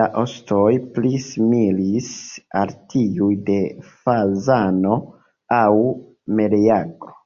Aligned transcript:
La 0.00 0.04
ostoj 0.20 0.74
pli 0.98 1.08
similis 1.22 2.10
al 2.60 2.72
tiuj 2.94 3.30
de 3.48 3.56
fazano 3.88 4.94
aŭ 5.58 5.74
meleagro. 6.42 7.18